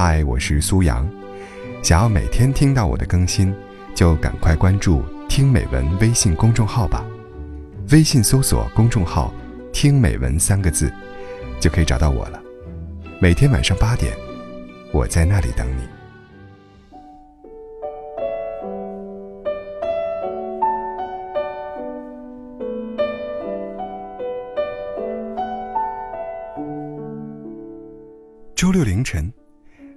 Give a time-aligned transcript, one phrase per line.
[0.00, 1.04] 嗨，我是苏阳。
[1.82, 3.52] 想要每天听到我的更新，
[3.96, 7.04] 就赶快关注“听美文”微信公众号吧。
[7.90, 9.34] 微信搜索公众号
[9.74, 10.88] “听美文”三个字，
[11.58, 12.40] 就可以找到我了。
[13.20, 14.16] 每天晚上八点，
[14.92, 15.82] 我在那里等你。
[28.54, 29.32] 周六凌晨，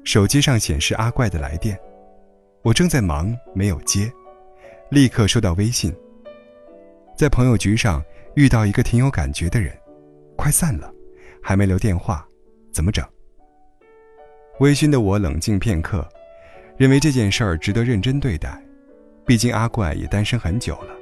[0.03, 1.79] 手机上显示阿怪的来电，
[2.63, 4.11] 我正在忙，没有接，
[4.89, 5.93] 立刻收到微信。
[7.15, 8.03] 在朋友局上
[8.35, 9.77] 遇到一个挺有感觉的人，
[10.35, 10.91] 快散了，
[11.41, 12.27] 还没留电话，
[12.71, 13.05] 怎么整？
[14.59, 16.07] 微醺的我冷静片刻，
[16.77, 18.61] 认为这件事儿值得认真对待，
[19.25, 20.95] 毕竟阿怪也单身很久了。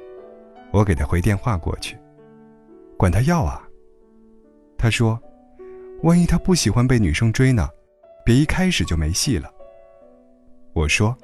[0.72, 1.96] 我给他回电话过去，
[2.96, 3.66] 管他要啊。
[4.76, 5.20] 他说。
[6.02, 7.68] 万一他不喜欢被女生追呢？
[8.24, 9.50] 别一开始就没戏了。
[10.72, 11.16] 我说：“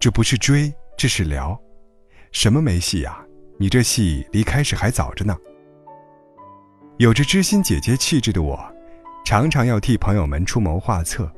[0.00, 1.60] 这不是追，这是聊。
[2.32, 3.24] 什么没戏呀？
[3.58, 5.36] 你这戏离开始还早着呢。”
[6.98, 8.58] 有着知心姐姐气质的我，
[9.24, 11.30] 常常要替朋友们出谋划策：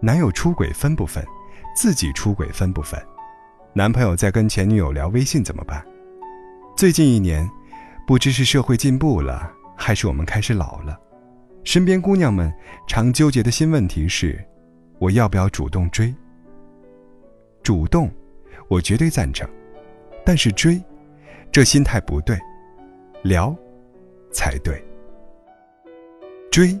[0.00, 1.24] 男友出轨分不分？
[1.76, 3.00] 自己出轨分不分？
[3.72, 5.84] 男朋友在跟前女友聊微信怎么办？
[6.76, 7.48] 最近一年，
[8.06, 10.98] 不知是社会进步了，还是我们开始老了。
[11.64, 12.52] 身边姑娘们
[12.88, 14.42] 常纠结的新问题是：
[14.98, 16.14] 我要不要主动追？
[17.62, 18.10] 主动，
[18.68, 19.48] 我绝对赞成，
[20.24, 20.82] 但是追，
[21.52, 22.38] 这心态不对，
[23.22, 23.54] 聊，
[24.32, 24.82] 才对。
[26.50, 26.76] 追，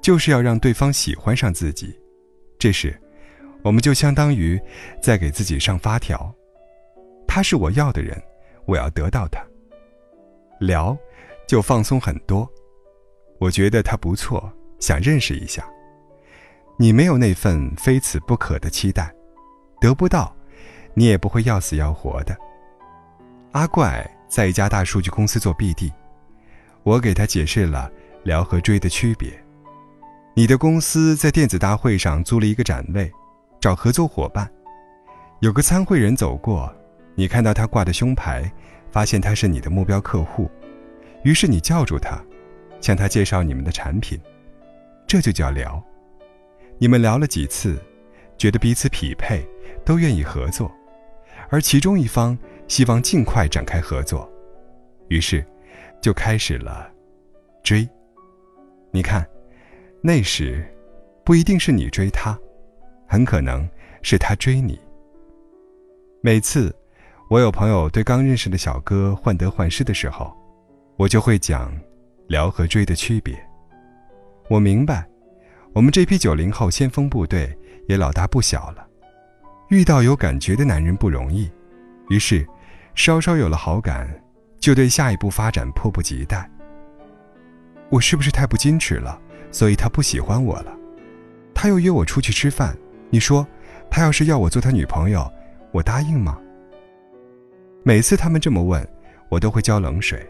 [0.00, 1.98] 就是要让对方喜欢上自己，
[2.58, 2.98] 这时，
[3.62, 4.58] 我们就相当于
[5.02, 6.32] 在给自己上发条，
[7.26, 8.16] 他是我要的人，
[8.64, 9.44] 我要得到他。
[10.60, 10.96] 聊，
[11.46, 12.48] 就放松很多。
[13.40, 15.64] 我觉得他不错，想认识一下。
[16.76, 19.10] 你没有那份非此不可的期待，
[19.80, 20.34] 得不到，
[20.92, 22.36] 你也不会要死要活的。
[23.52, 25.90] 阿怪在一家大数据公司做 BD，
[26.82, 27.90] 我给他解释了
[28.24, 29.32] 聊和追的区别。
[30.34, 33.10] 你的公司在电子大会上租了一个展位，
[33.58, 34.48] 找合作伙伴。
[35.40, 36.70] 有个参会人走过，
[37.14, 38.52] 你看到他挂的胸牌，
[38.92, 40.50] 发现他是你的目标客户，
[41.24, 42.22] 于是你叫住他。
[42.80, 44.18] 向他介绍你们的产品，
[45.06, 45.82] 这就叫聊。
[46.78, 47.78] 你们聊了几次，
[48.38, 49.46] 觉得彼此匹配，
[49.84, 50.70] 都愿意合作，
[51.50, 52.36] 而其中一方
[52.68, 54.30] 希望尽快展开合作，
[55.08, 55.44] 于是
[56.00, 56.90] 就开始了
[57.62, 57.86] 追。
[58.90, 59.28] 你看，
[60.00, 60.66] 那时
[61.22, 62.38] 不一定是你追他，
[63.06, 63.68] 很可能
[64.02, 64.80] 是他追你。
[66.22, 66.74] 每次
[67.28, 70.34] 我有朋友对刚认识的小哥患得患失的时候，
[70.96, 71.70] 我就会讲。
[72.30, 73.36] 聊和追的区别，
[74.48, 75.04] 我明白，
[75.72, 77.52] 我们这批九零后先锋部队
[77.88, 78.86] 也老大不小了，
[79.68, 81.50] 遇到有感觉的男人不容易，
[82.08, 82.46] 于是，
[82.94, 84.08] 稍稍有了好感，
[84.60, 86.48] 就对下一步发展迫不及待。
[87.88, 89.20] 我是不是太不矜持了，
[89.50, 90.72] 所以他不喜欢我了？
[91.52, 92.78] 他又约我出去吃饭，
[93.10, 93.44] 你说，
[93.90, 95.28] 他要是要我做他女朋友，
[95.72, 96.38] 我答应吗？
[97.82, 98.88] 每次他们这么问，
[99.28, 100.24] 我都会浇冷水，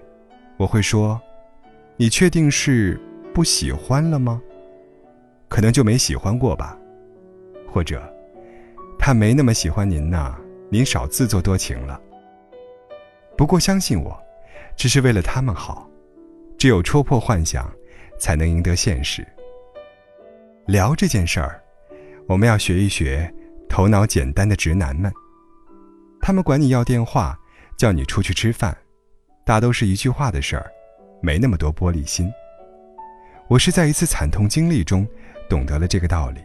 [0.56, 1.20] 我会说。
[2.00, 2.98] 你确定是
[3.34, 4.40] 不喜欢了吗？
[5.50, 6.74] 可能就没喜欢过吧，
[7.70, 8.02] 或者
[8.98, 10.34] 他没那么喜欢您呢，
[10.70, 12.00] 您少自作多情了。
[13.36, 14.18] 不过相信我，
[14.78, 15.86] 只是为了他们好，
[16.56, 17.70] 只有戳破幻想，
[18.18, 19.22] 才能赢得现实。
[20.64, 21.62] 聊这件事儿，
[22.26, 23.30] 我们要学一学
[23.68, 25.12] 头脑简单的直男们，
[26.22, 27.38] 他们管你要电话，
[27.76, 28.74] 叫你出去吃饭，
[29.44, 30.72] 大都是一句话的事儿。
[31.20, 32.30] 没那么多玻璃心。
[33.48, 35.06] 我是在一次惨痛经历中，
[35.48, 36.40] 懂得了这个道理。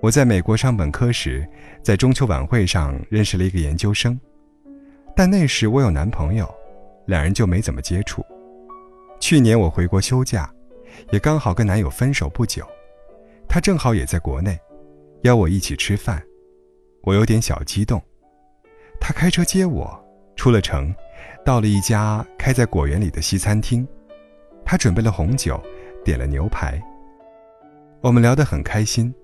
[0.00, 1.46] 我在美国上本科时，
[1.82, 4.18] 在中秋晚会上认识了一个研究生，
[5.14, 6.48] 但那时我有男朋友，
[7.06, 8.24] 两人就没怎么接触。
[9.20, 10.50] 去年我回国休假，
[11.10, 12.66] 也刚好跟男友分手不久，
[13.46, 14.58] 他正好也在国内，
[15.24, 16.22] 邀我一起吃饭，
[17.02, 18.02] 我有点小激动。
[18.98, 20.02] 他开车接我，
[20.34, 20.94] 出了城。
[21.44, 23.86] 到了一家开在果园里的西餐厅，
[24.64, 25.60] 他准备了红酒，
[26.04, 26.80] 点了牛排。
[28.00, 29.14] 我们聊得很开心，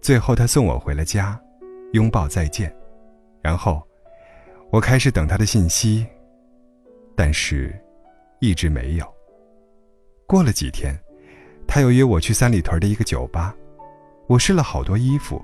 [0.00, 1.38] 最后他送我回了家，
[1.92, 2.74] 拥抱再见。
[3.42, 3.82] 然后，
[4.70, 6.06] 我开始等他的信息，
[7.16, 7.76] 但是，
[8.40, 9.06] 一直没有。
[10.26, 10.98] 过了几天，
[11.66, 13.54] 他又约我去三里屯的一个酒吧，
[14.26, 15.42] 我试了好多衣服，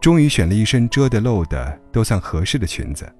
[0.00, 3.10] 终于选了一身遮得露的都算合适的裙子。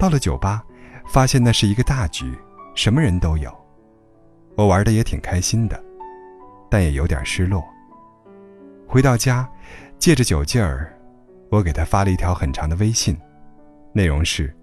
[0.00, 0.64] 到了酒吧。
[1.06, 2.36] 发现那是一个大局，
[2.74, 3.52] 什么人都有，
[4.56, 5.82] 我玩的也挺开心的，
[6.70, 7.62] 但也有点失落。
[8.86, 9.48] 回到家，
[9.98, 10.96] 借着酒劲儿，
[11.50, 13.16] 我给他发了一条很长的微信，
[13.92, 14.54] 内容是：“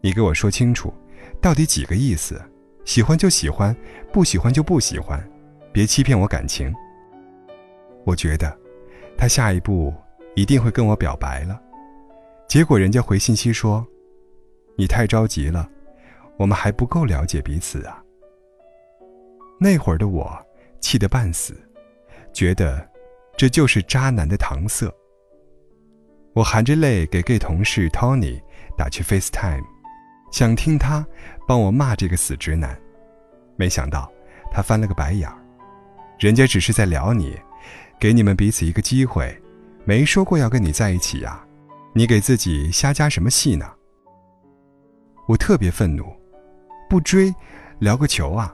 [0.00, 0.92] 你给我说清楚，
[1.40, 2.40] 到底几个意思？
[2.84, 3.74] 喜欢就喜欢，
[4.12, 5.22] 不喜欢就不喜欢，
[5.72, 6.72] 别欺骗我感情。”
[8.04, 8.56] 我觉得，
[9.16, 9.94] 他下一步
[10.34, 11.60] 一定会跟我表白了。
[12.48, 13.86] 结果人家回信息说
[14.80, 15.68] ：“你太着急了，
[16.38, 18.02] 我们还不够了解彼此啊。”
[19.60, 20.34] 那会儿的我
[20.80, 21.54] 气得半死，
[22.32, 22.88] 觉得
[23.36, 24.90] 这就是渣男的搪塞。
[26.32, 28.40] 我含着泪给 gay 同事 Tony
[28.74, 29.62] 打去 FaceTime，
[30.32, 31.06] 想听他
[31.46, 32.74] 帮我骂这个死直男，
[33.56, 34.10] 没想到
[34.50, 35.36] 他翻了个白眼儿。
[36.18, 37.38] 人家只是在聊你，
[37.98, 39.38] 给你们彼此一个机会，
[39.84, 41.46] 没说过要跟你在一起呀，
[41.92, 43.70] 你给自己瞎加什么戏呢？
[45.30, 46.12] 我特别愤怒，
[46.88, 47.32] 不追，
[47.78, 48.52] 聊个球啊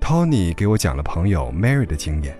[0.00, 2.34] ！Tony 给我讲了朋友 Mary 的经验。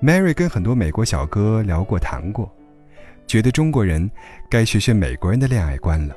[0.00, 2.48] Mary 跟很多美国小哥聊过谈过，
[3.26, 4.08] 觉得中国人
[4.48, 6.14] 该学学美国人的恋爱观了。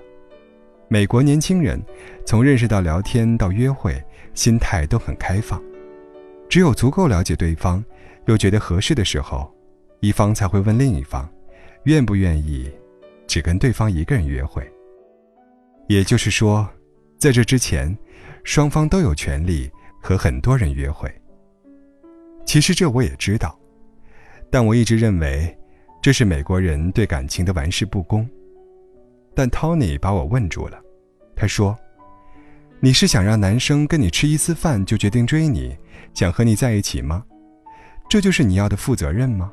[0.88, 1.84] 美国年轻人
[2.28, 4.00] 从认识到聊天到约会，
[4.36, 5.60] 心态都很开放。
[6.48, 7.84] 只有足够了解对方，
[8.28, 9.52] 又觉得合适的时候，
[10.00, 11.28] 一方才会问另一方，
[11.86, 12.72] 愿不愿意
[13.26, 14.71] 只跟对方一个人约会。
[15.92, 16.68] 也就是说，
[17.18, 17.96] 在这之前，
[18.44, 19.70] 双方都有权利。
[20.02, 21.08] 和很多人约会。
[22.44, 23.56] 其实这我也知道，
[24.50, 25.56] 但我一直认为
[26.02, 28.28] 这是美国人对感情的玩世不恭。
[29.36, 30.82] 但 Tony 把我问住了，
[31.36, 31.78] 他说
[32.82, 35.78] ：“你是想让男生跟你吃一次饭就决定追你，
[36.16, 37.24] 想和你在一起吗？
[38.10, 39.52] 这就是你要的负责任吗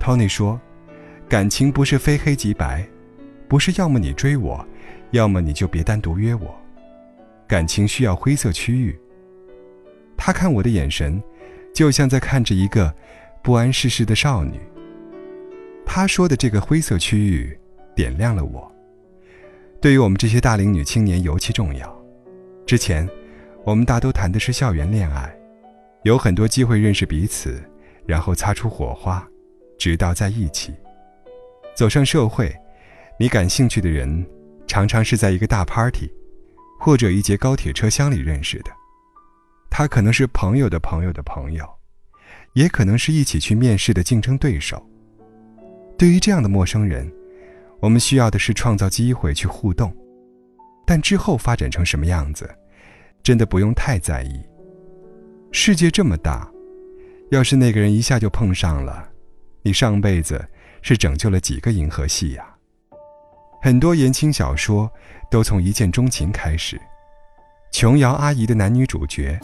[0.00, 0.58] ？”Tony 说
[1.28, 2.88] ：“感情不是非黑即白，
[3.48, 4.64] 不是要么你追我，
[5.10, 6.54] 要么你就别单独约我。”
[7.46, 8.98] 感情需要灰色区域。
[10.16, 11.22] 他看我的眼神，
[11.74, 12.92] 就像在看着一个
[13.42, 14.58] 不谙世事的少女。
[15.84, 17.58] 他说的这个灰色区域，
[17.94, 18.70] 点亮了我。
[19.80, 22.04] 对于我们这些大龄女青年尤其重要。
[22.64, 23.06] 之前，
[23.64, 25.30] 我们大都谈的是校园恋爱，
[26.04, 27.62] 有很多机会认识彼此，
[28.06, 29.28] 然后擦出火花，
[29.78, 30.72] 直到在一起。
[31.76, 32.54] 走上社会，
[33.18, 34.26] 你感兴趣的人，
[34.66, 36.10] 常常是在一个大 party。
[36.76, 38.70] 或者一节高铁车厢里认识的，
[39.70, 41.66] 他可能是朋友的朋友的朋友，
[42.52, 44.84] 也可能是一起去面试的竞争对手。
[45.96, 47.10] 对于这样的陌生人，
[47.80, 49.96] 我们需要的是创造机会去互动，
[50.84, 52.54] 但之后发展成什么样子，
[53.22, 54.42] 真的不用太在意。
[55.52, 56.46] 世界这么大，
[57.30, 59.08] 要是那个人一下就碰上了，
[59.62, 60.46] 你上辈子
[60.82, 62.53] 是拯救了几个银河系呀？
[63.64, 64.92] 很多言情小说
[65.30, 66.78] 都从一见钟情开始，
[67.72, 69.40] 琼瑶阿姨的男女主角，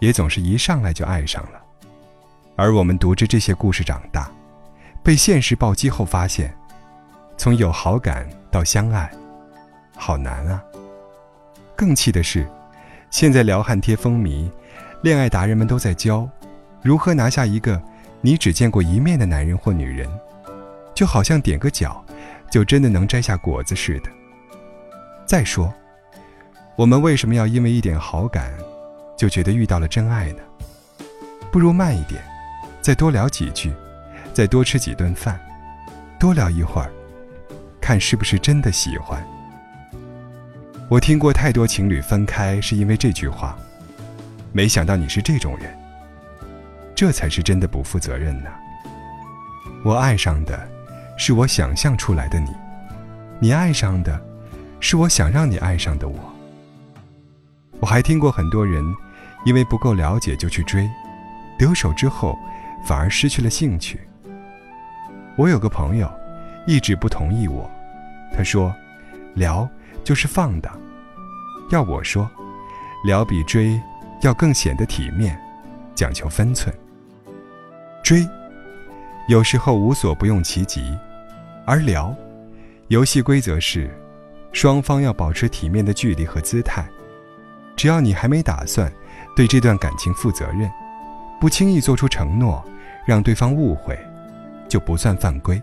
[0.00, 1.62] 也总是一上来就爱上了。
[2.56, 4.28] 而我们读着这些故事长大，
[5.00, 6.52] 被现实暴击后发现，
[7.36, 9.08] 从有好感到相爱，
[9.96, 10.60] 好难啊！
[11.76, 12.44] 更气的是，
[13.12, 14.50] 现在撩汉贴风靡，
[15.02, 16.28] 恋爱达人们都在教，
[16.82, 17.80] 如何拿下一个
[18.22, 20.10] 你只见过一面的男人或女人，
[20.96, 22.04] 就好像点个脚。
[22.52, 24.10] 就真的能摘下果子似的。
[25.24, 25.72] 再说，
[26.76, 28.52] 我们为什么要因为一点好感，
[29.16, 30.42] 就觉得遇到了真爱呢？
[31.50, 32.22] 不如慢一点，
[32.82, 33.72] 再多聊几句，
[34.34, 35.40] 再多吃几顿饭，
[36.20, 36.92] 多聊一会儿，
[37.80, 39.26] 看是不是真的喜欢。
[40.90, 43.56] 我听过太多情侣分开是因为这句话，
[44.52, 45.74] 没想到你是这种人，
[46.94, 48.50] 这才是真的不负责任呢。
[49.86, 50.68] 我爱上的。
[51.16, 52.50] 是我想象出来的你，
[53.38, 54.20] 你爱上的，
[54.80, 56.18] 是我想让你爱上的我。
[57.80, 58.84] 我还听过很多人，
[59.44, 60.88] 因为不够了解就去追，
[61.58, 62.38] 得手之后，
[62.84, 64.00] 反而失去了兴趣。
[65.36, 66.10] 我有个朋友，
[66.66, 67.70] 一直不同意我，
[68.36, 68.72] 他说，
[69.34, 69.68] 聊
[70.04, 70.72] 就是放荡。
[71.70, 72.28] 要我说，
[73.04, 73.80] 聊比追
[74.22, 75.38] 要更显得体面，
[75.94, 76.74] 讲求分寸。
[78.04, 78.28] 追，
[79.28, 80.96] 有时候无所不用其极。
[81.64, 82.14] 而聊，
[82.88, 83.90] 游戏规则是，
[84.52, 86.86] 双方要保持体面的距离和姿态。
[87.76, 88.92] 只要你还没打算
[89.34, 90.70] 对这段感情负责任，
[91.40, 92.62] 不轻易做出承诺，
[93.06, 93.98] 让对方误会，
[94.68, 95.60] 就不算犯规。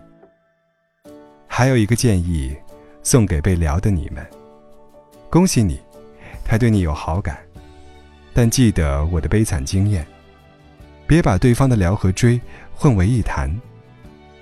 [1.46, 2.56] 还有一个建议，
[3.02, 4.26] 送给被聊的你们：
[5.28, 5.80] 恭喜你，
[6.44, 7.38] 他对你有好感，
[8.32, 10.06] 但记得我的悲惨经验，
[11.10, 12.40] 别把对方的聊和追
[12.72, 13.52] 混为一谈，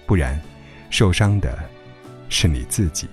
[0.04, 0.38] 不然。
[0.90, 1.58] 受伤的
[2.28, 3.08] 是你自己，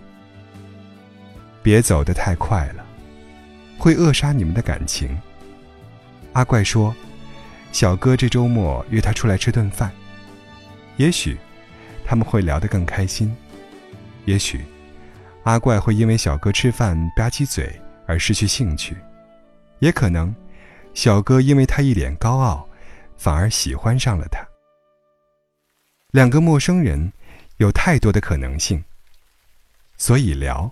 [1.63, 2.85] 别走得太快了，
[3.77, 5.17] 会扼杀你们的感情。
[6.33, 6.93] 阿怪说
[7.71, 9.89] ：“小哥这周末约他出来吃顿饭。
[10.97, 11.37] 也许
[12.03, 13.33] 他们会聊得更开心，
[14.25, 14.65] 也许
[15.43, 17.73] 阿怪会因为小哥吃饭吧唧嘴
[18.05, 18.97] 而失去兴趣，
[19.79, 20.35] 也可能
[20.93, 22.67] 小哥因为他一脸高傲，
[23.17, 24.45] 反而喜欢上了他。
[26.11, 27.11] 两个陌生人
[27.57, 28.83] 有太多的可能性，
[29.97, 30.71] 所以聊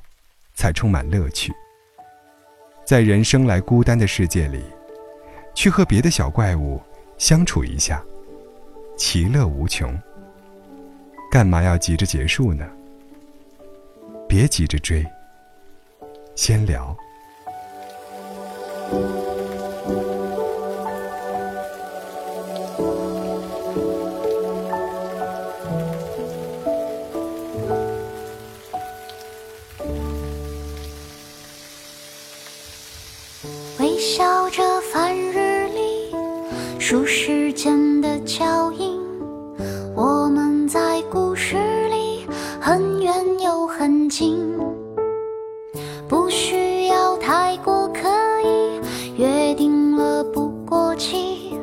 [0.53, 1.53] 才充满乐趣。
[2.85, 4.63] 在人生来孤单的世界里，
[5.53, 6.81] 去和别的小怪物
[7.17, 8.03] 相处一下，
[8.97, 9.97] 其乐无穷。
[11.31, 12.65] 干嘛要急着结束呢？
[14.27, 15.05] 别急着追，
[16.35, 16.95] 先聊。
[34.03, 36.13] 笑着翻日历，
[36.77, 38.99] 数时间的脚印。
[39.95, 41.55] 我们在故事
[41.87, 42.27] 里
[42.59, 44.37] 很远又很近，
[46.05, 48.09] 不需要太过刻
[48.43, 48.81] 意，
[49.15, 51.57] 约定了不过期。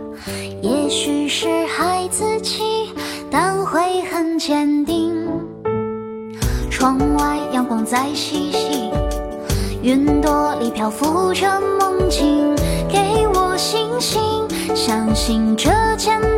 [0.62, 2.90] 也许是孩子气，
[3.30, 5.28] 但会很坚定。
[6.70, 8.90] 窗外阳光在嬉戏。
[9.82, 11.46] 云朵里漂浮着
[11.78, 12.54] 梦境，
[12.86, 14.20] 给我信心，
[14.74, 16.29] 相信这简单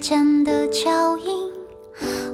[0.00, 1.50] 间的脚印。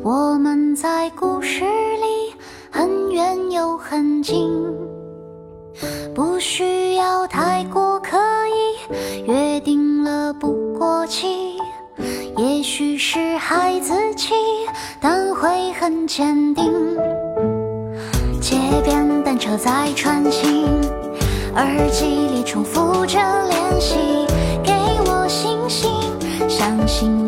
[0.03, 2.33] 我们在故事里
[2.71, 4.49] 很远又很近，
[6.15, 8.17] 不需要太过刻
[8.49, 11.59] 意，约定了不过期。
[12.37, 14.35] 也许是孩子气，
[15.01, 16.73] 但会很坚定。
[18.41, 20.65] 街边单车在穿行。
[21.57, 23.19] 耳机里重复着
[23.49, 23.97] 练习，
[24.63, 24.73] 给
[25.07, 25.91] 我信心，
[26.49, 27.26] 相信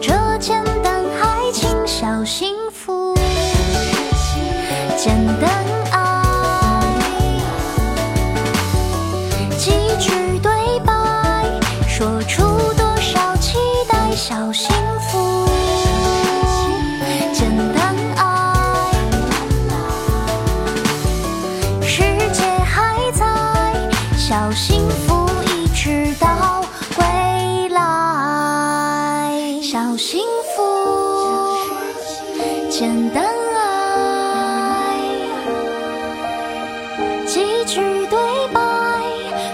[38.07, 38.19] 对
[38.53, 38.59] 白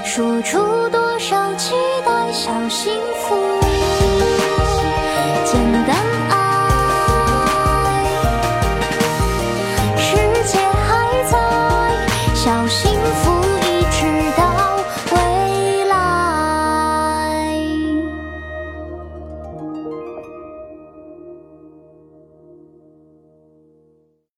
[0.04, 0.58] 说出
[0.90, 1.74] 多少期
[2.04, 3.53] 待小幸福